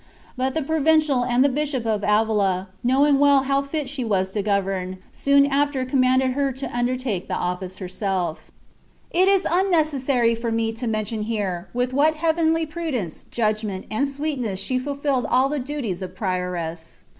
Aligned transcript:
But 0.35 0.55
the 0.55 0.63
Provincial 0.63 1.23
and 1.23 1.45
the 1.45 1.47
Bishop 1.47 1.85
of 1.85 2.01
Avila> 2.03 2.69
knowing 2.83 3.19
well 3.19 3.43
how 3.43 3.61
fit 3.61 3.87
she 3.87 4.03
was 4.03 4.31
to 4.31 4.41
govern, 4.41 4.97
soon 5.13 5.45
after 5.45 5.85
commanded 5.85 6.31
her 6.31 6.51
to 6.53 6.65
imdertake 6.65 7.27
the 7.27 7.35
office 7.35 7.77
herself 7.77 8.49
It 9.11 9.27
is 9.27 9.45
unnecessary 9.47 10.33
for 10.33 10.51
me 10.51 10.71
to 10.71 10.87
mention 10.87 11.21
here 11.21 11.67
with 11.71 11.93
what 11.93 12.15
heavenly 12.15 12.65
prudence, 12.65 13.25
judgment, 13.25 13.85
and 13.91 14.07
sweetness 14.07 14.59
she 14.59 14.79
ful 14.79 14.95
filled 14.95 15.27
all 15.29 15.49
the 15.49 15.59
duties 15.59 16.01
of 16.01 16.15
prioress. 16.15 17.01